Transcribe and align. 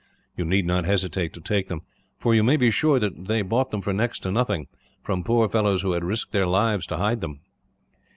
You 0.35 0.45
need 0.45 0.65
not 0.65 0.85
hesitate 0.85 1.31
to 1.33 1.41
take 1.41 1.67
them, 1.67 1.81
for 2.17 2.33
you 2.33 2.41
may 2.43 2.57
be 2.57 2.71
sure 2.71 2.97
that 2.97 3.27
they 3.27 3.43
bought 3.43 3.69
them, 3.69 3.83
for 3.83 3.93
next 3.93 4.21
to 4.21 4.31
nothing, 4.31 4.65
from 5.03 5.23
poor 5.23 5.47
fellows 5.47 5.83
who 5.83 5.91
had 5.91 6.03
risked 6.03 6.31
their 6.31 6.47
lives 6.47 6.87
to 6.87 6.97
hide 6.97 7.21
them. 7.21 7.41